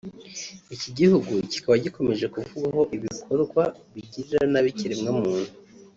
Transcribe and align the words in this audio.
iki 0.75 0.89
gihugu 0.97 1.31
kikaba 1.51 1.75
gikomeje 1.85 2.25
kuvugwamo 2.33 2.81
ibikorwa 2.95 3.63
bigirira 3.93 4.41
nabi 4.51 4.69
ikiremwa 4.73 5.11
muntu 5.21 5.49